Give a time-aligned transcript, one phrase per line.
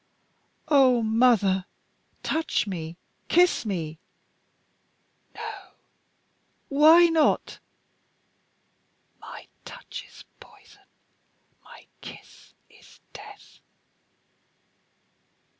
[0.67, 1.65] "Oh, mother,
[2.23, 2.97] touch me!
[3.27, 3.99] Kiss me!"
[5.35, 5.51] "No."
[6.69, 7.59] "Why not?"
[9.19, 10.81] "My touch is poison.
[11.63, 13.59] My kiss is death."